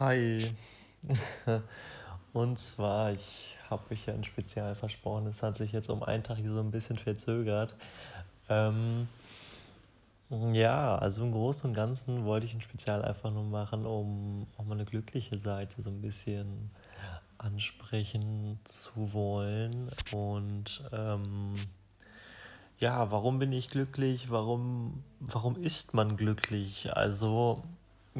Hi. 0.00 0.42
Und 2.32 2.58
zwar, 2.58 3.12
ich 3.12 3.58
habe 3.68 3.82
mich 3.90 4.06
ja 4.06 4.14
ein 4.14 4.24
Spezial 4.24 4.74
versprochen. 4.74 5.26
Es 5.26 5.42
hat 5.42 5.56
sich 5.56 5.72
jetzt 5.72 5.90
um 5.90 6.02
einen 6.02 6.22
Tag 6.22 6.38
so 6.42 6.58
ein 6.58 6.70
bisschen 6.70 6.96
verzögert. 6.96 7.74
Ähm, 8.48 9.08
ja, 10.30 10.96
also 10.96 11.22
im 11.22 11.32
Großen 11.32 11.68
und 11.68 11.76
Ganzen 11.76 12.24
wollte 12.24 12.46
ich 12.46 12.54
ein 12.54 12.62
Spezial 12.62 13.04
einfach 13.04 13.30
nur 13.30 13.44
machen, 13.44 13.84
um 13.84 14.46
auch 14.56 14.64
mal 14.64 14.72
eine 14.72 14.86
glückliche 14.86 15.38
Seite 15.38 15.82
so 15.82 15.90
ein 15.90 16.00
bisschen 16.00 16.70
ansprechen 17.36 18.58
zu 18.64 19.12
wollen. 19.12 19.90
Und 20.12 20.82
ähm, 20.92 21.56
ja, 22.78 23.10
warum 23.10 23.38
bin 23.38 23.52
ich 23.52 23.68
glücklich? 23.68 24.30
Warum, 24.30 25.04
warum 25.18 25.62
ist 25.62 25.92
man 25.92 26.16
glücklich? 26.16 26.96
Also 26.96 27.62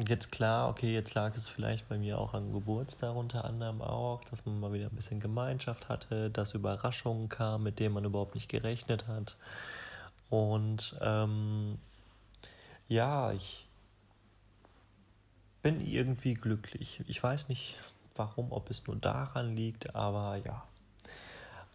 Jetzt 0.07 0.31
klar, 0.31 0.69
okay, 0.69 0.93
jetzt 0.93 1.13
lag 1.13 1.35
es 1.35 1.47
vielleicht 1.47 1.87
bei 1.87 1.97
mir 1.97 2.17
auch 2.17 2.33
am 2.33 2.53
Geburtstag 2.53 3.15
unter 3.15 3.45
anderem 3.45 3.81
auch, 3.81 4.23
dass 4.25 4.45
man 4.45 4.59
mal 4.59 4.73
wieder 4.73 4.87
ein 4.87 4.95
bisschen 4.95 5.19
Gemeinschaft 5.19 5.89
hatte, 5.89 6.31
dass 6.31 6.53
Überraschungen 6.53 7.29
kamen, 7.29 7.63
mit 7.63 7.79
denen 7.79 7.93
man 7.93 8.05
überhaupt 8.05 8.33
nicht 8.33 8.49
gerechnet 8.49 9.07
hat. 9.07 9.37
Und 10.29 10.95
ähm, 11.01 11.77
ja, 12.87 13.31
ich 13.33 13.67
bin 15.61 15.81
irgendwie 15.81 16.33
glücklich. 16.33 17.01
Ich 17.07 17.21
weiß 17.21 17.49
nicht 17.49 17.75
warum, 18.15 18.51
ob 18.51 18.69
es 18.69 18.87
nur 18.87 18.95
daran 18.95 19.55
liegt, 19.55 19.95
aber 19.95 20.37
ja. 20.37 20.63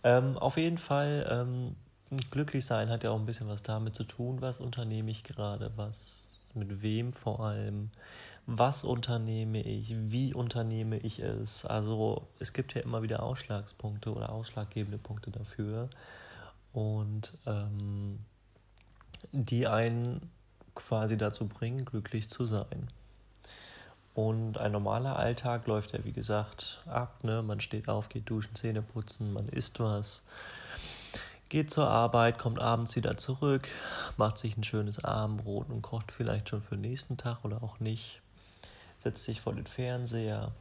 Ähm, 0.02 0.36
auf 0.38 0.56
jeden 0.56 0.78
Fall, 0.78 1.26
ähm, 1.30 1.76
glücklich 2.30 2.64
sein 2.64 2.88
hat 2.88 3.04
ja 3.04 3.10
auch 3.10 3.18
ein 3.18 3.26
bisschen 3.26 3.48
was 3.48 3.62
damit 3.62 3.94
zu 3.94 4.04
tun, 4.04 4.40
was 4.40 4.60
unternehme 4.60 5.10
ich 5.10 5.24
gerade, 5.24 5.72
was 5.76 6.40
mit 6.54 6.82
wem 6.82 7.12
vor 7.12 7.40
allem, 7.40 7.90
was 8.46 8.84
unternehme 8.84 9.60
ich, 9.60 9.94
wie 10.10 10.32
unternehme 10.32 10.98
ich 10.98 11.18
es. 11.18 11.66
Also 11.66 12.26
es 12.38 12.52
gibt 12.52 12.74
ja 12.74 12.82
immer 12.82 13.02
wieder 13.02 13.22
Ausschlagspunkte 13.22 14.12
oder 14.12 14.30
ausschlaggebende 14.30 14.98
Punkte 14.98 15.30
dafür 15.30 15.90
und 16.72 17.32
ähm, 17.46 18.20
die 19.32 19.66
einen 19.66 20.30
quasi 20.74 21.16
dazu 21.16 21.48
bringen, 21.48 21.84
glücklich 21.84 22.28
zu 22.28 22.46
sein. 22.46 22.88
Und 24.14 24.56
ein 24.56 24.72
normaler 24.72 25.16
Alltag 25.16 25.66
läuft 25.66 25.92
ja, 25.92 26.04
wie 26.04 26.12
gesagt, 26.12 26.82
ab. 26.86 27.22
Ne? 27.22 27.42
Man 27.42 27.60
steht 27.60 27.88
auf, 27.88 28.08
geht 28.08 28.30
duschen, 28.30 28.54
Zähne 28.54 28.80
putzen, 28.80 29.32
man 29.32 29.48
isst 29.48 29.78
was, 29.78 30.24
geht 31.48 31.70
zur 31.70 31.88
Arbeit, 31.88 32.38
kommt 32.38 32.60
abends 32.60 32.96
wieder 32.96 33.16
zurück, 33.16 33.68
macht 34.16 34.38
sich 34.38 34.56
ein 34.56 34.64
schönes 34.64 35.04
Abendbrot 35.04 35.70
und 35.70 35.82
kocht 35.82 36.12
vielleicht 36.12 36.48
schon 36.48 36.62
für 36.62 36.76
den 36.76 36.82
nächsten 36.82 37.16
Tag 37.16 37.44
oder 37.44 37.62
auch 37.62 37.80
nicht, 37.80 38.20
setzt 39.02 39.24
sich 39.24 39.40
vor 39.40 39.54
den 39.54 39.66
Fernseher 39.66 40.52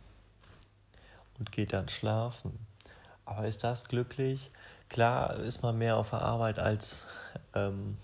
und 1.39 1.52
geht 1.52 1.73
dann 1.73 1.89
schlafen. 1.89 2.58
Aber 3.25 3.47
ist 3.47 3.63
das 3.63 3.86
glücklich? 3.86 4.52
Klar 4.89 5.38
ist 5.38 5.63
man 5.63 5.78
mehr 5.78 5.97
auf 5.97 6.11
der 6.11 6.22
Arbeit 6.22 6.59
als 6.59 7.08
ähm, 7.53 7.97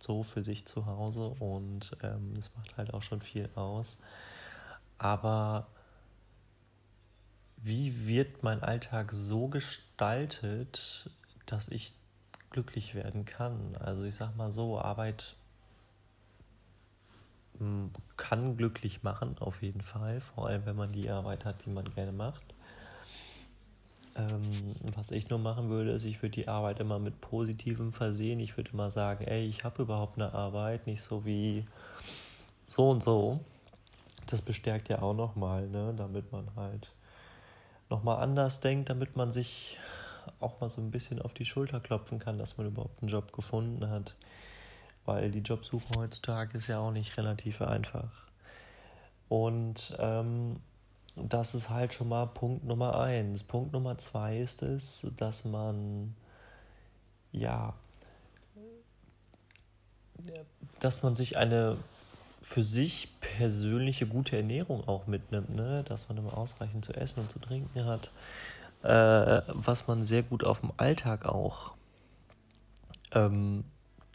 so 0.00 0.22
für 0.22 0.42
sich 0.42 0.66
zu 0.66 0.86
Hause 0.86 1.28
und 1.38 1.96
ähm, 2.02 2.34
es 2.36 2.54
macht 2.56 2.76
halt 2.76 2.92
auch 2.94 3.02
schon 3.02 3.20
viel 3.20 3.48
aus. 3.54 3.98
Aber 4.98 5.66
wie 7.56 8.06
wird 8.06 8.42
mein 8.42 8.62
Alltag 8.62 9.12
so 9.12 9.48
gestaltet, 9.48 11.10
dass 11.46 11.68
ich 11.68 11.94
glücklich 12.50 12.94
werden 12.94 13.24
kann. 13.24 13.76
Also 13.78 14.04
ich 14.04 14.14
sag 14.14 14.36
mal 14.36 14.52
so, 14.52 14.78
Arbeit 14.78 15.36
hm, 17.58 17.90
kann 18.16 18.56
glücklich 18.56 19.02
machen, 19.02 19.36
auf 19.38 19.62
jeden 19.62 19.82
Fall, 19.82 20.20
vor 20.20 20.48
allem 20.48 20.66
wenn 20.66 20.76
man 20.76 20.92
die 20.92 21.10
Arbeit 21.10 21.44
hat, 21.44 21.64
die 21.64 21.70
man 21.70 21.84
gerne 21.94 22.12
macht. 22.12 22.42
Ähm, 24.16 24.74
was 24.96 25.12
ich 25.12 25.30
nur 25.30 25.38
machen 25.38 25.68
würde, 25.68 25.92
ist, 25.92 26.04
ich 26.04 26.20
würde 26.20 26.34
die 26.34 26.48
Arbeit 26.48 26.80
immer 26.80 26.98
mit 26.98 27.20
Positivem 27.20 27.92
versehen. 27.92 28.40
Ich 28.40 28.56
würde 28.56 28.72
immer 28.72 28.90
sagen, 28.90 29.24
ey, 29.24 29.46
ich 29.46 29.62
habe 29.62 29.82
überhaupt 29.82 30.16
eine 30.18 30.32
Arbeit, 30.32 30.86
nicht 30.86 31.02
so 31.02 31.24
wie 31.24 31.64
so 32.64 32.90
und 32.90 33.02
so. 33.02 33.40
Das 34.26 34.42
bestärkt 34.42 34.88
ja 34.88 35.02
auch 35.02 35.14
nochmal, 35.14 35.68
ne? 35.68 35.94
damit 35.96 36.32
man 36.32 36.54
halt 36.56 36.92
nochmal 37.88 38.22
anders 38.22 38.60
denkt, 38.60 38.88
damit 38.90 39.16
man 39.16 39.32
sich 39.32 39.76
auch 40.40 40.60
mal 40.60 40.70
so 40.70 40.80
ein 40.80 40.90
bisschen 40.90 41.20
auf 41.20 41.34
die 41.34 41.44
Schulter 41.44 41.80
klopfen 41.80 42.18
kann, 42.18 42.38
dass 42.38 42.58
man 42.58 42.66
überhaupt 42.66 43.02
einen 43.02 43.10
Job 43.10 43.32
gefunden 43.32 43.88
hat. 43.88 44.14
Weil 45.04 45.30
die 45.30 45.40
Jobsuche 45.40 45.86
heutzutage 45.96 46.58
ist 46.58 46.66
ja 46.68 46.78
auch 46.78 46.92
nicht 46.92 47.16
relativ 47.16 47.62
einfach. 47.62 48.26
Und 49.28 49.96
ähm, 49.98 50.60
das 51.16 51.54
ist 51.54 51.70
halt 51.70 51.94
schon 51.94 52.08
mal 52.08 52.26
Punkt 52.26 52.64
Nummer 52.64 52.98
eins. 52.98 53.42
Punkt 53.42 53.72
Nummer 53.72 53.98
zwei 53.98 54.38
ist 54.38 54.62
es, 54.62 55.06
dass 55.16 55.44
man 55.44 56.14
ja, 57.32 57.74
dass 60.80 61.02
man 61.02 61.14
sich 61.14 61.36
eine 61.36 61.78
für 62.42 62.64
sich 62.64 63.08
persönliche 63.20 64.06
gute 64.06 64.36
Ernährung 64.36 64.86
auch 64.88 65.06
mitnimmt, 65.06 65.54
ne? 65.54 65.84
dass 65.84 66.08
man 66.08 66.18
immer 66.18 66.36
ausreichend 66.36 66.84
zu 66.84 66.94
essen 66.94 67.20
und 67.20 67.30
zu 67.30 67.38
trinken 67.38 67.84
hat, 67.84 68.10
äh, 68.82 69.42
was 69.48 69.86
man 69.86 70.06
sehr 70.06 70.22
gut 70.22 70.44
auf 70.44 70.60
dem 70.60 70.72
Alltag 70.76 71.26
auch 71.26 71.72
ähm, 73.12 73.64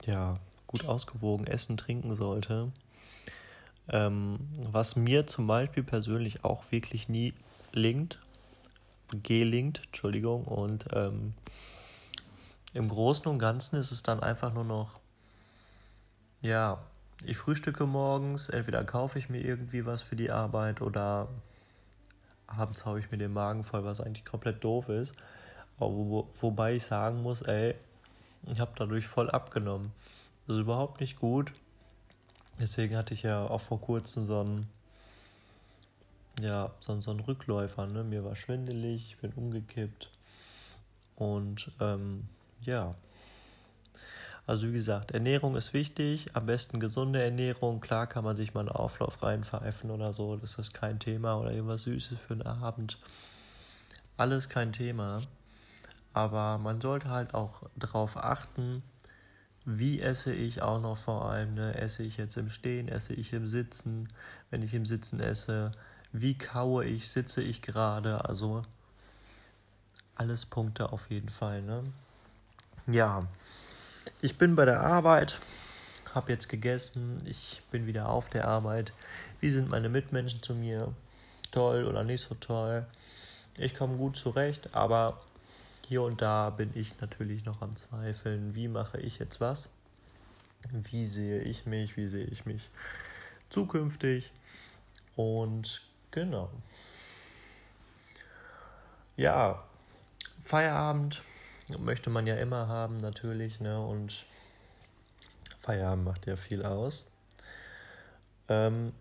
ja, 0.05 0.35
gut 0.67 0.85
ausgewogen 0.85 1.47
essen, 1.47 1.77
trinken 1.77 2.15
sollte. 2.15 2.71
Ähm, 3.87 4.39
was 4.57 4.95
mir 4.95 5.27
zum 5.27 5.47
Beispiel 5.47 5.83
persönlich 5.83 6.43
auch 6.43 6.63
wirklich 6.71 7.07
nie 7.07 7.33
linkt, 7.71 8.19
gelingt, 9.23 9.81
Entschuldigung, 9.85 10.45
und 10.45 10.85
ähm, 10.93 11.33
im 12.73 12.89
Großen 12.89 13.27
und 13.27 13.39
Ganzen 13.39 13.75
ist 13.75 13.91
es 13.91 14.01
dann 14.01 14.21
einfach 14.21 14.53
nur 14.53 14.63
noch, 14.63 14.99
ja, 16.41 16.79
ich 17.23 17.37
frühstücke 17.37 17.85
morgens, 17.85 18.49
entweder 18.49 18.83
kaufe 18.83 19.19
ich 19.19 19.29
mir 19.29 19.39
irgendwie 19.39 19.85
was 19.85 20.01
für 20.01 20.15
die 20.15 20.31
Arbeit 20.31 20.81
oder 20.81 21.27
abends 22.47 22.85
haue 22.85 22.99
ich 22.99 23.11
mir 23.11 23.17
den 23.17 23.33
Magen 23.33 23.63
voll, 23.63 23.83
was 23.83 24.01
eigentlich 24.01 24.25
komplett 24.25 24.63
doof 24.63 24.89
ist. 24.89 25.13
Wo, 25.77 26.27
wobei 26.39 26.75
ich 26.75 26.83
sagen 26.83 27.21
muss, 27.21 27.41
ey, 27.41 27.75
ich 28.47 28.59
habe 28.59 28.71
dadurch 28.75 29.07
voll 29.07 29.29
abgenommen. 29.29 29.91
Das 30.47 30.55
ist 30.55 30.61
überhaupt 30.61 31.01
nicht 31.01 31.19
gut. 31.19 31.51
Deswegen 32.59 32.95
hatte 32.95 33.13
ich 33.13 33.23
ja 33.23 33.45
auch 33.45 33.61
vor 33.61 33.81
kurzem 33.81 34.25
so 34.25 34.39
einen, 34.39 34.67
ja, 36.39 36.71
so, 36.79 36.99
so 37.01 37.11
einen 37.11 37.19
Rückläufer. 37.19 37.87
Ne? 37.87 38.03
Mir 38.03 38.23
war 38.23 38.35
schwindelig, 38.35 39.07
ich 39.09 39.17
bin 39.17 39.33
umgekippt. 39.33 40.09
Und 41.15 41.71
ähm, 41.79 42.27
ja, 42.61 42.95
also 44.47 44.67
wie 44.67 44.73
gesagt, 44.73 45.11
Ernährung 45.11 45.55
ist 45.55 45.73
wichtig, 45.73 46.27
am 46.33 46.45
besten 46.45 46.79
gesunde 46.79 47.23
Ernährung. 47.23 47.81
Klar 47.81 48.05
kann 48.05 48.23
man 48.23 48.35
sich 48.35 48.53
mal 48.53 48.61
einen 48.61 48.69
Auflauf 48.69 49.23
reinpfeifen 49.23 49.89
oder 49.89 50.13
so, 50.13 50.37
das 50.37 50.59
ist 50.59 50.73
kein 50.73 50.99
Thema 50.99 51.39
oder 51.39 51.51
irgendwas 51.51 51.83
Süßes 51.83 52.19
für 52.19 52.33
einen 52.33 52.43
Abend. 52.43 52.99
Alles 54.17 54.49
kein 54.49 54.71
Thema. 54.71 55.21
Aber 56.13 56.57
man 56.59 56.79
sollte 56.79 57.09
halt 57.09 57.33
auch 57.33 57.63
darauf 57.75 58.17
achten, 58.17 58.83
wie 59.65 59.99
esse 59.99 60.31
ich 60.31 60.61
auch 60.61 60.79
noch 60.79 60.97
vor 60.97 61.29
allem. 61.29 61.55
Ne? 61.55 61.75
Esse 61.75 62.03
ich 62.03 62.17
jetzt 62.17 62.37
im 62.37 62.49
Stehen, 62.49 62.87
esse 62.87 63.13
ich 63.13 63.33
im 63.33 63.47
Sitzen? 63.47 64.07
Wenn 64.51 64.61
ich 64.61 64.73
im 64.75 64.85
Sitzen 64.85 65.19
esse, 65.19 65.71
wie 66.13 66.37
kaue 66.37 66.85
ich, 66.85 67.09
sitze 67.09 67.41
ich 67.41 67.61
gerade? 67.61 68.25
Also 68.25 68.61
alles 70.15 70.45
Punkte 70.45 70.93
auf 70.93 71.09
jeden 71.09 71.29
Fall. 71.29 71.63
Ne? 71.63 71.83
Ja, 72.87 73.27
ich 74.21 74.37
bin 74.37 74.55
bei 74.55 74.65
der 74.65 74.81
Arbeit, 74.81 75.39
habe 76.13 76.31
jetzt 76.31 76.47
gegessen, 76.47 77.17
ich 77.25 77.61
bin 77.71 77.85
wieder 77.85 78.09
auf 78.09 78.29
der 78.29 78.47
Arbeit. 78.47 78.93
Wie 79.41 79.49
sind 79.49 79.69
meine 79.69 79.89
Mitmenschen 79.89 80.41
zu 80.41 80.55
mir? 80.55 80.93
Toll 81.51 81.85
oder 81.85 82.03
nicht 82.03 82.27
so 82.27 82.35
toll? 82.35 82.85
Ich 83.57 83.75
komme 83.75 83.97
gut 83.97 84.17
zurecht, 84.17 84.73
aber 84.73 85.21
hier 85.87 86.01
und 86.01 86.21
da 86.21 86.49
bin 86.49 86.71
ich 86.73 86.99
natürlich 86.99 87.45
noch 87.45 87.61
am 87.61 87.75
Zweifeln. 87.75 88.55
Wie 88.55 88.67
mache 88.67 88.99
ich 88.99 89.19
jetzt 89.19 89.39
was? 89.39 89.69
Wie 90.71 91.05
sehe 91.07 91.41
ich 91.41 91.65
mich? 91.65 91.95
Wie 91.95 92.07
sehe 92.07 92.25
ich 92.25 92.45
mich 92.45 92.69
zukünftig? 93.49 94.31
Und 95.15 95.81
genau. 96.11 96.49
Ja, 99.15 99.63
Feierabend 100.43 101.21
möchte 101.79 102.09
man 102.09 102.27
ja 102.27 102.35
immer 102.35 102.67
haben, 102.67 102.97
natürlich, 102.97 103.59
ne? 103.59 103.79
Und 103.79 104.25
Feierabend 105.61 106.05
macht 106.05 106.27
ja 106.27 106.35
viel 106.35 106.63
aus. 106.63 107.05
Ähm, 108.49 108.93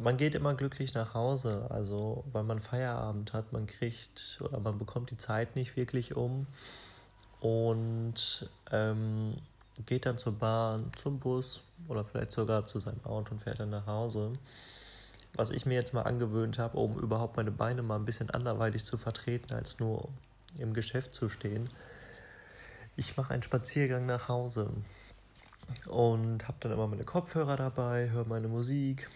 man 0.00 0.16
geht 0.16 0.34
immer 0.34 0.54
glücklich 0.54 0.94
nach 0.94 1.14
Hause, 1.14 1.66
also 1.70 2.24
weil 2.32 2.44
man 2.44 2.60
Feierabend 2.60 3.32
hat, 3.32 3.52
man 3.52 3.66
kriegt 3.66 4.40
oder 4.42 4.58
man 4.58 4.78
bekommt 4.78 5.10
die 5.10 5.16
Zeit 5.16 5.54
nicht 5.54 5.76
wirklich 5.76 6.16
um 6.16 6.46
und 7.40 8.48
ähm, 8.70 9.36
geht 9.86 10.06
dann 10.06 10.18
zur 10.18 10.32
Bahn, 10.32 10.90
zum 10.96 11.18
Bus 11.18 11.62
oder 11.88 12.04
vielleicht 12.04 12.32
sogar 12.32 12.66
zu 12.66 12.80
seinem 12.80 13.04
Auto 13.04 13.32
und 13.32 13.42
fährt 13.42 13.60
dann 13.60 13.70
nach 13.70 13.86
Hause. 13.86 14.32
was 15.34 15.50
ich 15.50 15.66
mir 15.66 15.74
jetzt 15.74 15.94
mal 15.94 16.02
angewöhnt 16.02 16.58
habe, 16.58 16.78
um 16.78 16.98
überhaupt 16.98 17.36
meine 17.36 17.50
Beine 17.50 17.82
mal 17.82 17.96
ein 17.96 18.04
bisschen 18.04 18.30
anderweitig 18.30 18.84
zu 18.84 18.98
vertreten, 18.98 19.54
als 19.54 19.78
nur 19.78 20.08
im 20.58 20.74
Geschäft 20.74 21.14
zu 21.14 21.28
stehen. 21.28 21.70
Ich 22.96 23.16
mache 23.16 23.32
einen 23.32 23.42
Spaziergang 23.42 24.04
nach 24.04 24.28
Hause 24.28 24.70
und 25.86 26.46
habe 26.46 26.58
dann 26.60 26.72
immer 26.72 26.86
meine 26.86 27.04
Kopfhörer 27.04 27.56
dabei, 27.56 28.10
höre 28.10 28.26
meine 28.26 28.48
Musik, 28.48 29.08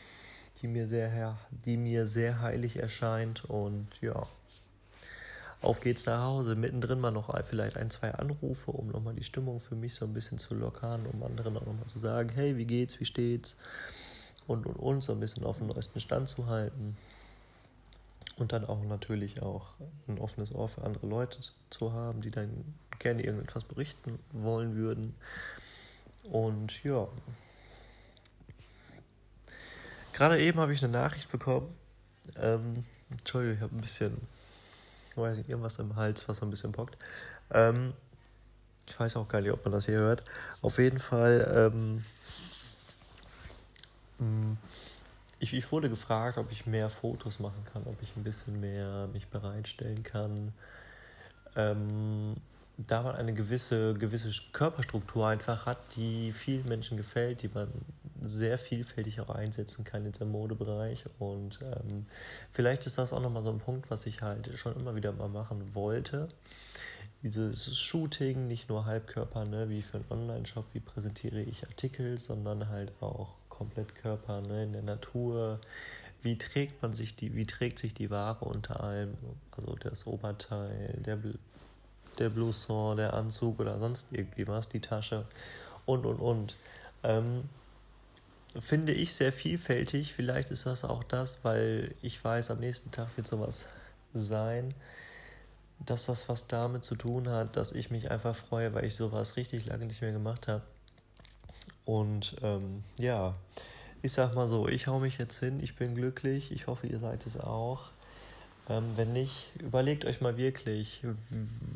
die 0.61 0.69
mir 0.69 0.89
sehr, 0.89 1.37
die 1.51 1.77
mir 1.77 2.07
sehr 2.07 2.41
heilig 2.41 2.77
erscheint 2.77 3.45
und 3.45 3.89
ja, 4.01 4.27
auf 5.61 5.81
geht's 5.81 6.07
nach 6.07 6.23
Hause. 6.23 6.55
Mittendrin 6.55 7.01
mal 7.01 7.11
noch 7.11 7.35
vielleicht 7.45 7.77
ein, 7.77 7.91
zwei 7.91 8.15
Anrufe, 8.15 8.71
um 8.71 8.89
nochmal 8.89 9.15
die 9.15 9.25
Stimmung 9.25 9.61
für 9.61 9.75
mich 9.75 9.95
so 9.95 10.05
ein 10.05 10.15
bisschen 10.15 10.39
zu 10.39 10.55
lockern, 10.55 11.07
um 11.07 11.23
anderen 11.23 11.57
auch 11.57 11.67
nochmal 11.67 11.87
zu 11.87 11.99
sagen, 11.99 12.31
hey, 12.31 12.57
wie 12.57 12.67
geht's, 12.67 12.99
wie 13.01 13.05
steht's? 13.05 13.57
Und, 14.47 14.67
und, 14.67 14.77
und, 14.77 15.03
so 15.03 15.13
ein 15.13 15.21
bisschen 15.21 15.45
auf 15.45 15.59
dem 15.59 15.67
neuesten 15.67 16.01
Stand 16.01 16.29
zu 16.29 16.47
halten. 16.47 16.97
Und 18.37 18.53
dann 18.53 18.67
auch 18.67 18.83
natürlich 18.83 19.43
auch 19.43 19.75
ein 20.09 20.19
offenes 20.19 20.55
Ohr 20.55 20.69
für 20.69 20.83
andere 20.83 21.07
Leute 21.07 21.39
zu 21.71 21.93
haben, 21.93 22.21
die 22.21 22.31
dann 22.31 22.75
gerne 22.99 23.23
irgendetwas 23.23 23.65
berichten 23.65 24.19
wollen 24.33 24.77
würden. 24.77 25.15
Und 26.31 26.83
ja. 26.85 27.09
Gerade 30.13 30.41
eben 30.41 30.61
habe 30.61 30.73
ich 30.73 30.83
eine 30.83 30.93
Nachricht 30.93 31.31
bekommen. 31.31 31.75
Ähm, 32.37 32.85
Entschuldigung, 33.11 33.57
ich 33.57 33.63
habe 33.63 33.77
ein 33.77 33.81
bisschen 33.81 34.21
weiß 35.23 35.37
nicht, 35.37 35.49
irgendwas 35.49 35.79
im 35.79 35.97
Hals, 35.97 36.29
was 36.29 36.39
so 36.39 36.47
ein 36.47 36.51
bisschen 36.51 36.73
bockt. 36.73 36.97
Ähm, 37.51 37.95
ich 38.87 38.99
weiß 38.99 39.17
auch 39.17 39.29
gar 39.29 39.41
nicht, 39.41 39.53
ob 39.53 39.65
man 39.65 39.73
das 39.73 39.87
hier 39.87 39.99
hört. 39.99 40.23
Auf 40.63 40.79
jeden 40.79 40.99
Fall, 40.99 41.73
ähm, 41.75 42.05
mm, 44.19 44.57
ich, 45.39 45.53
ich 45.53 45.71
wurde 45.71 45.91
gefragt, 45.91 46.39
ob 46.39 46.51
ich 46.51 46.67
mehr 46.67 46.89
Fotos 46.89 47.39
machen 47.39 47.65
kann, 47.73 47.83
ob 47.87 48.01
ich 48.03 48.17
ein 48.17 48.25
bisschen 48.25 48.61
mehr 48.61 49.09
mich 49.13 49.29
bereitstellen 49.29 50.03
kann. 50.03 50.53
Ähm, 51.57 52.37
da 52.79 53.03
man 53.03 53.17
eine 53.17 53.33
gewisse, 53.33 53.95
gewisse 53.95 54.31
Körperstruktur 54.53 55.27
einfach 55.27 55.65
hat, 55.67 55.79
die 55.97 56.33
vielen 56.33 56.69
Menschen 56.69 56.97
gefällt, 56.97 57.43
die 57.43 57.49
man 57.49 57.69
sehr 58.23 58.59
vielfältig 58.59 59.21
auch 59.21 59.31
einsetzen 59.31 59.85
kann 59.85 60.05
in 60.05 60.13
diesem 60.13 60.31
Modebereich. 60.31 61.05
Und 61.19 61.61
ähm, 61.63 62.07
vielleicht 62.53 62.87
ist 62.87 62.99
das 62.99 63.13
auch 63.13 63.23
nochmal 63.23 63.45
so 63.45 63.51
ein 63.51 63.61
Punkt, 63.61 63.91
was 63.91 64.07
ich 64.07 64.23
halt 64.23 64.59
schon 64.59 64.77
immer 64.77 64.95
wieder 64.95 65.13
mal 65.13 65.29
machen 65.29 65.75
wollte. 65.75 66.29
Dieses 67.23 67.77
Shooting, 67.79 68.47
nicht 68.47 68.69
nur 68.69 68.85
Halbkörper, 68.85 69.47
ne, 69.47 69.71
wie 69.71 69.83
für 69.83 69.99
einen 69.99 70.07
Online-Shop, 70.11 70.67
wie 70.75 70.81
präsentiere 70.81 71.41
ich 71.41 71.67
Artikel, 71.67 72.19
sondern 72.19 72.69
halt 72.69 72.93
auch 73.01 73.35
komplett 73.57 73.95
Körper 73.95 74.41
ne, 74.41 74.65
in 74.65 74.73
der 74.73 74.83
Natur. 74.83 75.61
Wie 76.23 76.39
trägt 76.39 76.83
man 76.83 76.93
sich 76.93 77.15
die, 77.15 77.35
wie 77.35 77.47
trägt 77.47 77.79
sich 77.79 77.95
die 77.95 78.11
Ware 78.11 78.45
unter 78.45 78.83
allem, 78.83 79.15
also 79.57 79.77
das 79.77 80.07
Oberteil, 80.07 81.01
der 81.05 81.19
der 82.19 82.31
Blouson, 82.31 82.97
der 82.97 83.15
Anzug 83.15 83.61
oder 83.61 83.79
sonst 83.79 84.09
irgendwie 84.11 84.47
was, 84.49 84.69
die 84.69 84.81
Tasche 84.81 85.27
und 85.85 86.07
und 86.07 86.19
und. 86.19 86.57
Ähm, 87.03 87.45
finde 88.59 88.93
ich 88.93 89.15
sehr 89.15 89.33
vielfältig. 89.33 90.15
Vielleicht 90.15 90.51
ist 90.51 90.67
das 90.67 90.85
auch 90.85 91.05
das, 91.05 91.45
weil 91.45 91.95
ich 92.03 92.23
weiß, 92.23 92.51
am 92.51 92.61
nächsten 92.61 92.91
Tag 92.91 93.09
wird 93.17 93.27
sowas 93.27 93.69
sein, 94.13 94.75
dass 95.85 96.07
das 96.07 96.29
was 96.29 96.47
damit 96.47 96.85
zu 96.85 96.97
tun 96.97 97.29
hat, 97.29 97.57
dass 97.57 97.73
ich 97.73 97.91
mich 97.91 98.11
einfach 98.11 98.35
freue, 98.35 98.73
weil 98.73 98.87
ich 98.87 98.95
sowas 98.95 99.37
richtig 99.37 99.67
lange 99.67 99.85
nicht 99.87 100.01
mehr 100.01 100.13
gemacht 100.13 100.49
habe. 100.49 100.63
Und 101.87 102.37
ähm, 102.43 102.83
ja, 102.99 103.35
ich 104.03 104.13
sag 104.13 104.35
mal 104.35 104.49
so, 104.49 104.69
ich 104.69 104.89
hau 104.89 104.99
mich 104.99 105.19
jetzt 105.19 105.39
hin, 105.39 105.61
ich 105.63 105.77
bin 105.77 105.95
glücklich, 105.95 106.53
ich 106.53 106.67
hoffe, 106.67 106.87
ihr 106.87 106.99
seid 106.99 107.25
es 107.27 107.41
auch. 107.41 107.85
Ähm, 108.69 108.93
wenn 108.97 109.13
nicht, 109.13 109.51
überlegt 109.61 110.05
euch 110.05 110.21
mal 110.21 110.37
wirklich, 110.37 111.03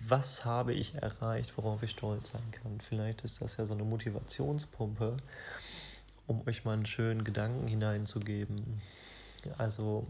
was 0.08 0.44
habe 0.44 0.74
ich 0.74 0.96
erreicht, 0.96 1.56
worauf 1.56 1.82
ich 1.84 1.92
stolz 1.92 2.32
sein 2.32 2.50
kann. 2.50 2.80
Vielleicht 2.80 3.22
ist 3.22 3.40
das 3.40 3.56
ja 3.56 3.66
so 3.66 3.74
eine 3.74 3.84
Motivationspumpe, 3.84 5.16
um 6.26 6.46
euch 6.46 6.64
mal 6.64 6.72
einen 6.72 6.86
schönen 6.86 7.22
Gedanken 7.22 7.68
hineinzugeben. 7.68 8.82
Also 9.56 10.06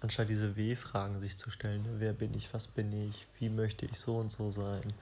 anstatt 0.00 0.28
diese 0.28 0.56
W-Fragen 0.56 1.20
sich 1.20 1.36
zu 1.36 1.50
stellen, 1.50 1.82
ne, 1.82 1.94
wer 1.98 2.12
bin 2.12 2.32
ich, 2.34 2.54
was 2.54 2.68
bin 2.68 2.92
ich, 3.08 3.26
wie 3.40 3.48
möchte 3.48 3.86
ich 3.86 3.98
so 3.98 4.16
und 4.16 4.30
so 4.30 4.50
sein. 4.50 4.92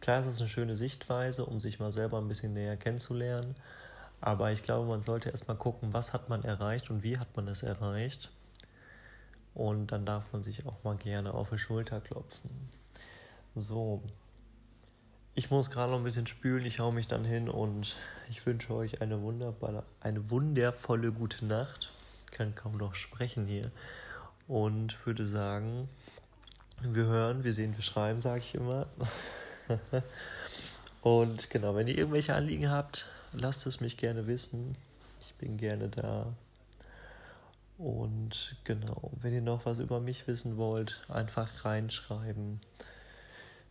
Klar, 0.00 0.20
es 0.20 0.26
ist 0.26 0.40
eine 0.40 0.48
schöne 0.48 0.76
Sichtweise, 0.76 1.44
um 1.44 1.60
sich 1.60 1.78
mal 1.78 1.92
selber 1.92 2.18
ein 2.18 2.28
bisschen 2.28 2.54
näher 2.54 2.76
kennenzulernen. 2.76 3.54
Aber 4.20 4.52
ich 4.52 4.62
glaube, 4.62 4.88
man 4.88 5.02
sollte 5.02 5.30
erstmal 5.30 5.56
gucken, 5.56 5.92
was 5.92 6.12
hat 6.12 6.28
man 6.28 6.44
erreicht 6.44 6.90
und 6.90 7.02
wie 7.02 7.18
hat 7.18 7.34
man 7.36 7.48
es 7.48 7.62
erreicht 7.62 8.30
und 9.54 9.88
dann 9.88 10.06
darf 10.06 10.24
man 10.32 10.42
sich 10.42 10.66
auch 10.66 10.82
mal 10.84 10.96
gerne 10.96 11.34
auf 11.34 11.50
die 11.50 11.58
Schulter 11.58 12.00
klopfen. 12.00 12.50
So. 13.54 14.02
Ich 15.34 15.50
muss 15.50 15.70
gerade 15.70 15.92
noch 15.92 15.98
ein 15.98 16.04
bisschen 16.04 16.26
spülen, 16.26 16.64
ich 16.66 16.80
hau 16.80 16.92
mich 16.92 17.08
dann 17.08 17.24
hin 17.24 17.48
und 17.48 17.96
ich 18.28 18.44
wünsche 18.46 18.74
euch 18.74 19.00
eine 19.00 19.22
wunderbare, 19.22 19.84
eine 20.00 20.30
wundervolle 20.30 21.12
gute 21.12 21.46
Nacht. 21.46 21.90
Ich 22.26 22.36
kann 22.36 22.54
kaum 22.54 22.76
noch 22.76 22.94
sprechen 22.94 23.46
hier. 23.46 23.70
Und 24.48 25.06
würde 25.06 25.24
sagen, 25.24 25.88
wir 26.82 27.04
hören, 27.04 27.44
wir 27.44 27.52
sehen, 27.52 27.76
wir 27.76 27.82
schreiben, 27.82 28.20
sage 28.20 28.40
ich 28.40 28.54
immer. 28.54 28.86
und 31.02 31.50
genau, 31.50 31.74
wenn 31.74 31.86
ihr 31.86 31.98
irgendwelche 31.98 32.34
Anliegen 32.34 32.70
habt, 32.70 33.08
lasst 33.32 33.66
es 33.66 33.80
mich 33.80 33.96
gerne 33.96 34.26
wissen. 34.26 34.76
Ich 35.20 35.34
bin 35.34 35.56
gerne 35.56 35.88
da. 35.88 36.32
Und 37.78 38.56
genau, 38.64 39.10
wenn 39.22 39.32
ihr 39.32 39.40
noch 39.40 39.64
was 39.64 39.78
über 39.78 40.00
mich 40.00 40.26
wissen 40.26 40.56
wollt, 40.56 41.02
einfach 41.08 41.64
reinschreiben. 41.64 42.60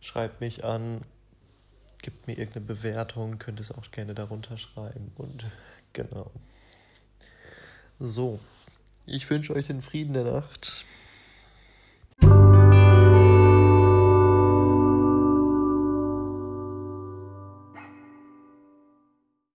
Schreibt 0.00 0.40
mich 0.40 0.64
an, 0.64 1.02
gebt 2.02 2.26
mir 2.26 2.36
irgendeine 2.36 2.66
Bewertung, 2.66 3.38
könnt 3.38 3.60
es 3.60 3.70
auch 3.70 3.90
gerne 3.92 4.14
darunter 4.14 4.56
schreiben. 4.56 5.12
Und 5.16 5.46
genau. 5.92 6.30
So, 8.00 8.40
ich 9.06 9.28
wünsche 9.28 9.54
euch 9.54 9.66
den 9.66 9.82
Frieden 9.82 10.14
der 10.14 10.24
Nacht. 10.24 10.84